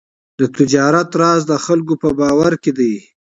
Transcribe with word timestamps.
د 0.39 0.41
تجارت 0.57 1.09
راز 1.21 1.41
د 1.51 1.53
خلکو 1.65 1.93
په 2.03 2.09
باور 2.19 2.53
کې 2.63 2.71
دی. 2.79 2.93